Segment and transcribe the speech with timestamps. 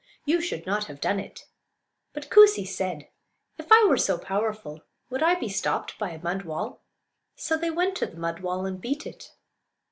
[0.25, 1.45] You should not have done it."
[2.11, 3.09] But Koosee said,
[3.59, 4.81] "If I were so powerful
[5.11, 6.81] would I be stopped by a mud wall?"
[7.35, 9.33] So they went to the mud wall and beat it.